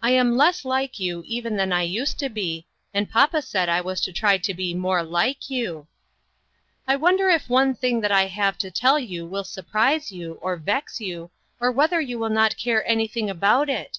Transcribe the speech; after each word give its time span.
"I 0.00 0.12
am 0.12 0.36
less 0.36 0.64
like 0.64 1.00
you 1.00 1.24
even 1.26 1.56
than 1.56 1.72
I 1.72 1.82
used 1.82 2.16
to 2.20 2.28
be, 2.28 2.68
and 2.94 3.10
papa 3.10 3.42
said 3.42 3.68
I 3.68 3.80
was 3.80 4.00
to 4.02 4.12
try 4.12 4.38
to 4.38 4.54
be 4.54 4.72
more 4.72 5.02
like 5.02 5.50
you." 5.50 5.88
I 6.86 6.94
wonder 6.94 7.28
if 7.28 7.48
one 7.50 7.74
thing 7.74 8.00
that 8.02 8.12
I 8.12 8.26
have 8.28 8.56
to 8.58 8.70
tell 8.70 9.00
will 9.04 9.42
surprise 9.42 10.12
you, 10.12 10.34
or 10.34 10.54
vex 10.58 11.00
you, 11.00 11.32
or 11.58 11.72
whether 11.72 12.00
you 12.00 12.20
will 12.20 12.28
not 12.30 12.56
care 12.56 12.86
anything 12.88 13.28
about 13.28 13.68
it? 13.68 13.98